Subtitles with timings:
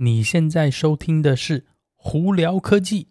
[0.00, 1.64] 你现在收听的是
[1.96, 3.08] 胡聊科技。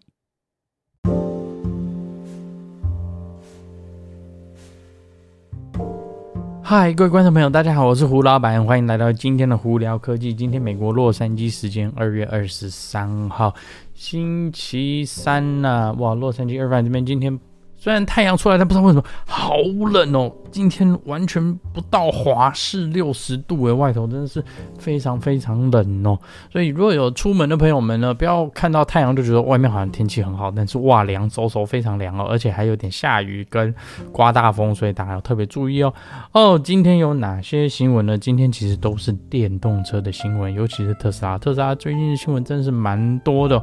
[6.62, 10.32] 嗨，各位观众朋友，大家好，我是胡老板，欢迎来到今天的胡聊科技。
[10.32, 13.54] 今天美国洛杉矶时间二月二十三号，
[13.92, 17.38] 星期三呐、哇，洛杉矶二番这边今天。
[17.78, 19.54] 虽然太阳出来，但不知道为什么好
[19.92, 20.30] 冷哦。
[20.50, 24.42] 今天完全不到华氏六十度诶，外头真的是
[24.78, 26.18] 非常非常冷哦。
[26.50, 33.72] 所以如果有出门的朋友们呢，不要看到太阳就觉得外面好像天气很好，但是哇，凉飕飕，非常凉哦，而且还有点下雨跟
[34.10, 35.92] 刮大风，所以大家要特别注意哦。
[36.32, 38.18] 哦，今天有哪些新闻呢？
[38.18, 41.38] 今天其实都是电动车的新闻，尤其是特斯拉。
[41.38, 43.62] 特斯拉最近的新闻真的是蛮多的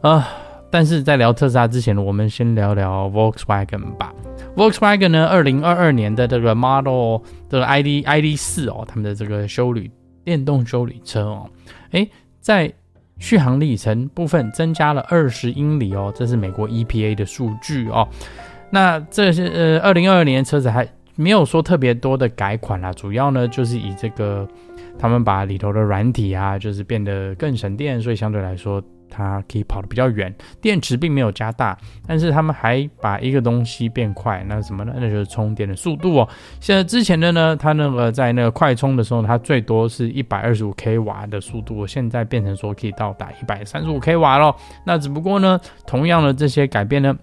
[0.00, 0.26] 啊。
[0.70, 4.12] 但是在聊特斯拉之前，我们先聊聊 Volkswagen 吧。
[4.56, 9.90] Volkswagen 呢，二零二二年的这个 Model 的 ID ID 四哦，他们的这个修旅
[10.24, 11.50] 电动修旅车哦，
[11.92, 12.72] 诶，在
[13.18, 18.06] 续航里程部分增加了二十英里哦，这是美国 EPA 的数据哦。
[18.70, 24.46] 那这些呃，二零二二年车子还没有说特别多的改款啦，主要呢就是以这个
[24.98, 28.82] 他们把里头的软体啊，就是变得更省电，所以相对来说。
[29.08, 31.78] 它可以跑得比较远，电池并没有加大，
[32.08, 34.92] 但是他们还把一个东西变快，那什么呢？
[34.96, 36.28] 那就是充电的速度哦。
[36.60, 44.54] 现在之前的呢，它那个在那个快充的时候，它最多是一百二十五 k 瓦的速度，现在变成说可以到达一百三十五 k 瓦了。
[44.84, 47.16] 那只不过呢，同样的这些改变呢，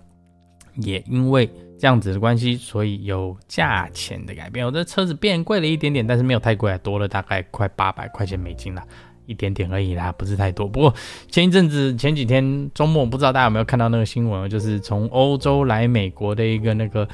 [0.78, 1.48] 也因为
[1.84, 4.66] 这样子的关系，所以有价钱的改变。
[4.66, 8.82] 我的车子变贵了一点点，但是没有太贵，多了大概快八百块钱美金了。
[9.26, 10.66] 一点点而已啦，不是太多。
[10.66, 10.94] 不过
[11.30, 17.06] 前一阵子、前几天周末，不知道大家有没有看到那个新闻，就是从欧洲来美国的一个那个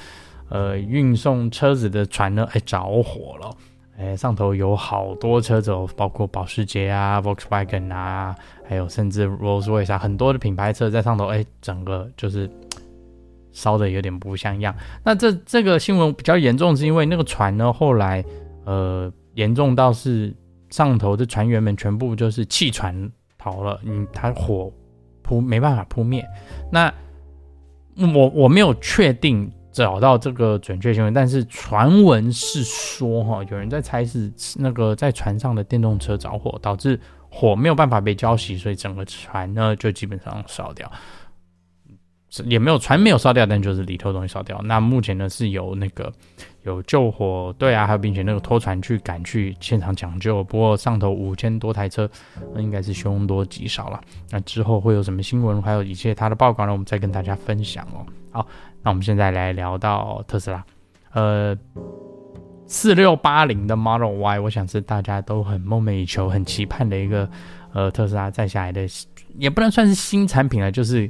[0.49, 3.57] 呃运送车子的船呢，哎着火了，
[3.97, 8.35] 哎上头有好多车子，包括保时捷啊、Volkswagen 啊，
[8.67, 12.47] 还有甚至 Rolls-Royce 啊，很多的品牌车在上头，哎整个就是
[13.51, 14.75] 烧的有点不像样。
[15.03, 18.23] 那这这个新闻比较严重，是因为那个船呢后来
[18.65, 20.35] 呃严重到是。
[20.71, 24.71] 上头的船员们全部就是弃船逃了，嗯，他火
[25.23, 26.23] 扑没办法扑灭。
[26.71, 26.93] 那
[27.95, 36.99] 我我没有确定找到这个准确新闻，但是传闻是说哈，有人在猜是那个在船上的电动车着火，导致
[37.31, 40.87] 火没有办法被浇熄，所以整个船呢就基本上烧掉。
[42.45, 44.61] 也没有船没有烧掉，但就是里头东西烧掉。
[44.63, 46.13] 那目前呢是有那个
[46.63, 50.43] 有救火队啊，还有并且那个拖船去赶去现场抢救。
[50.43, 52.07] 不过上头五千多台车，
[52.53, 53.99] 那应该是凶多吉少了。
[54.29, 56.71] 那之后会有什么新闻，还有一些它的报告呢？
[56.71, 58.05] 我们再跟大家分享哦。
[58.31, 58.47] 好，
[58.83, 60.63] 那我们现在来聊到特斯拉，
[61.13, 61.57] 呃，
[62.67, 67.27] 四六八零的 Model Y，我想是大家都很梦寐以求、很期盼的一个
[67.73, 68.87] 呃特斯拉再下来的，
[69.39, 71.09] 也不能算是新产品了，就是。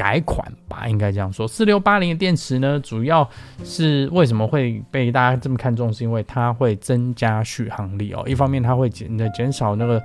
[0.00, 1.46] 改款吧，应该这样说。
[1.46, 3.28] 四六八零的电池呢，主要
[3.64, 5.92] 是为什么会被大家这么看重？
[5.92, 8.24] 是因为它会增加续航力哦。
[8.26, 10.02] 一方面，它会减减少那个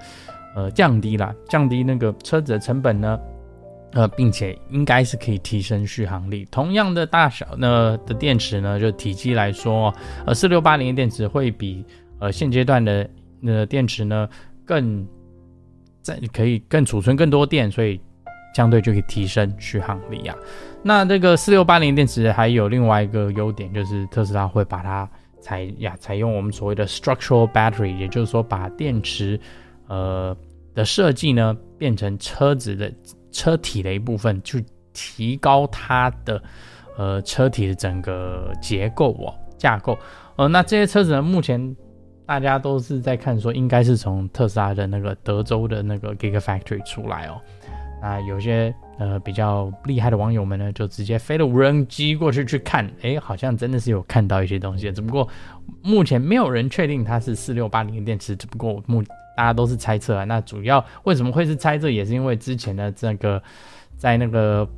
[0.53, 3.17] 呃降低啦，降低那个车子的成本呢，
[3.93, 6.45] 呃，并且应该是可以提升续航力。
[6.51, 9.95] 同样的大小呢的电池呢，就体积来说，
[10.25, 11.85] 呃，四六八零的电池会比
[12.19, 13.09] 呃现阶段的
[13.45, 14.27] 呃电池呢
[14.65, 15.07] 更
[16.01, 17.97] 在可以更储存更多电，所以。
[18.55, 20.35] 相对就可以提升续航力啊。
[20.81, 25.09] 那这个四六八零电池还有另外一个优点，就是特斯拉会把它
[25.41, 29.37] 采呀采用我们所谓的 structural battery，也就是说把电池
[29.87, 30.33] 呃
[30.73, 32.89] 的设计呢变成车子的
[33.29, 34.63] 车体的一部分，去
[34.93, 36.41] 提高它的
[36.97, 39.97] 呃车体的整个结构哦架构。
[40.37, 41.75] 呃，那这些车子呢，目前
[42.25, 47.41] 大家都是在看说，应该是从特斯拉的那个德州的那个 Gigafactory 出来哦。
[48.05, 55.27] 啊，有些呃比较厉害的网友们呢，就直接飞了无人机过去去看，诶，好像真的是有看到一些东西，只不过
[55.81, 59.01] 目前没有人确定它是四六八零的电池，只不过目
[59.35, 60.23] 大家都是猜测啊。
[60.23, 63.41] 那主要为什么会是猜测，也是因为之前的这个
[63.97, 64.69] 在那个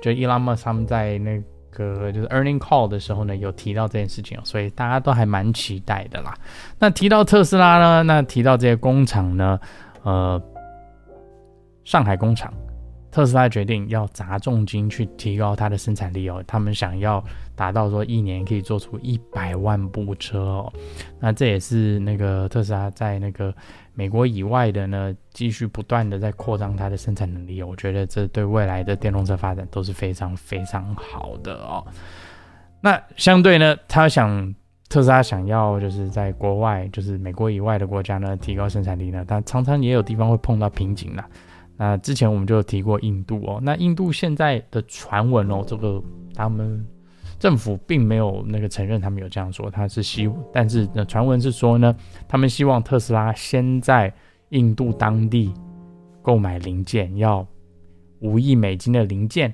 [0.00, 6.32] 就伊拉莫他们在那个就是 Earning Call 的时候呢，有提到这件事情，所以大家都还蛮期待的啦。
[6.78, 9.58] 那提到特斯拉呢，那提到这些工厂呢，
[10.04, 10.40] 呃。
[11.84, 12.52] 上海工厂，
[13.10, 16.42] 特斯拉决定要砸重金去提高它的生产力哦。
[16.46, 17.22] 他们想要
[17.56, 20.72] 达到说一年可以做出一百万部车哦。
[21.18, 23.52] 那这也是那个特斯拉在那个
[23.94, 27.62] 美国以外的呢，继续不断的在扩张它的生产能力。
[27.62, 31.84] 我觉得这对未来的电动车发展都是非常非常好的哦。
[32.80, 34.54] 那相对呢，他想
[34.88, 41.28] 特斯拉想要就是在国外，就是美国以外的国家呢，提高生产力呢，但常常也有地方会碰到瓶颈啦。
[41.80, 45.98] 那之前我们就有提过印度哦，那印度现在的传闻哦，这个
[46.34, 46.86] 他们
[47.38, 51.96] 政府并没有那个承认他们有这样说，他是希，但是呢，传闻是说呢，
[52.28, 54.12] 他们希望特斯拉先在
[54.50, 55.54] 印度当地
[56.20, 57.46] 购买零件，要
[58.18, 59.50] 五亿美金的零件。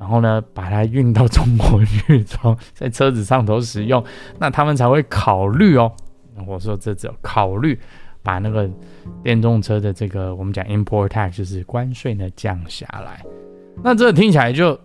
[0.00, 4.02] 然后呢，把它运到中国去 装在车子上头使用，
[4.40, 5.92] 那他们才会考虑哦。
[6.46, 7.78] 我说这只有考虑
[8.22, 8.68] 把那个
[9.22, 13.24] 电动车的这个我们讲 import tax 就是关税呢降下来。
[13.82, 14.78] 那这听起来就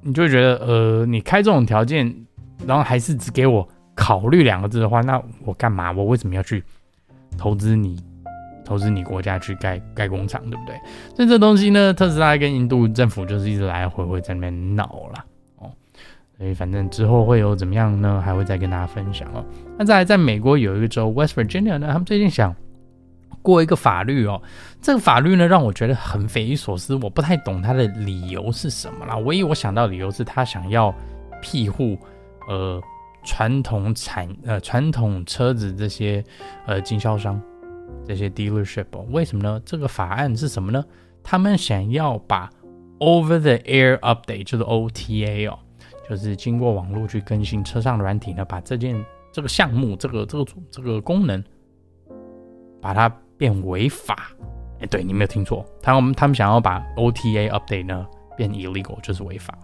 [0.00, 2.14] 你就觉得呃，你开这种条件，
[2.66, 5.92] 然后还是只给我考虑两个字的话，那我干嘛？
[5.92, 6.62] 我为什么要去
[7.36, 7.98] 投资你？
[8.64, 10.76] 投资你国家去盖盖工厂，对不对？
[11.16, 15.24] 所以这东西呢，特斯拉跟印度政府就是一直来回回在那边闹啦。
[15.58, 15.70] 哦。
[16.38, 18.22] 所以反正之后会有怎么样呢？
[18.24, 19.44] 还会再跟大家分享哦。
[19.76, 22.54] 那再来，在美国有一个州 West Virginia 呢，他们最近想
[23.42, 24.40] 过一个法律哦。
[24.80, 29.16] 这个法律呢，让我觉得很匪夷所思，我不太懂它的理由是什么啦。
[29.18, 30.94] 唯一我想到的理由是他想要
[31.40, 31.98] 庇护
[32.48, 32.80] 呃
[33.24, 36.24] 传统产呃传统车子这些
[36.66, 37.40] 呃经销商。
[38.06, 39.60] 这些 dealership 哦为什么呢？
[39.64, 40.82] 这个法案是什么呢？
[41.22, 42.50] 他们想要把
[42.98, 45.58] over the air update 就是 OTA 哦，
[46.08, 51.44] 就是经过网络去更新车上的软体呢，把这件这个项目这个这个这个功能
[52.80, 54.30] 把它变违法。
[54.78, 58.06] 哎，对，你没有听错，他们他们想要把 OTA update 呢
[58.36, 59.58] 变 illegal 就是违法。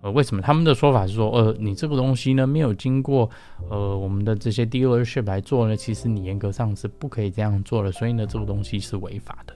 [0.00, 3.30] 呃，为什么他们的说法是说，呃，你这个东西呢没有经过
[3.70, 9.54] 呃我们的这些 dealership 来做呢，其实你严格上是不可以这样做的，所以呢这个东西是违法的。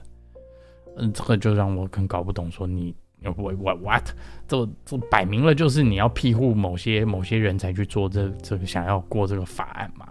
[0.95, 4.05] 嗯，这个就让我很搞不懂，说你 what what
[4.47, 10.07] 这这摆明了就是你要庇护某些某些人才去做这这个想要过这个法案嘛？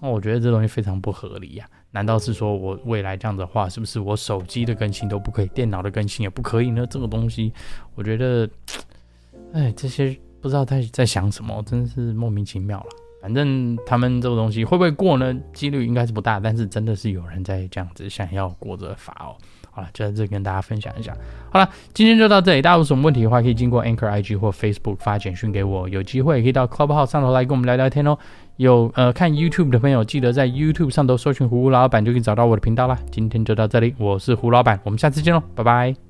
[0.00, 6.86] 那我觉得这东西非常不合理呀、难道是说我未来这样的话，是不是我手机的更新都不可以，电脑的更新也不可以呢？
[6.90, 7.50] 这个东西，
[7.94, 8.46] 我觉得。
[9.54, 12.86] 哎，这些不知道在在想什么，真是莫名其妙了。
[13.22, 15.34] 反正他们这个东西会不会过呢？
[15.54, 19.32] 几率应该是不大，但是真的是有人在这样子想要过这法哦。
[19.76, 21.14] 好了，就在这里跟大家分享一下。
[21.50, 22.62] 好了，今天就到这里。
[22.62, 25.86] 大家有什么问题的话，可以经过 Anchor IG 或 Facebook 发简讯给我。
[25.86, 28.16] 有机会可以到 Clubhouse 上头来跟我们聊聊天哦。
[28.56, 32.98] 有呃看 YouTube 的朋友，记得在 YouTube 上头搜寻胡老板，就可以找到我的频道啦。
[33.12, 36.05] 今天就到这里，我是胡老板，我们下次见喽，拜拜。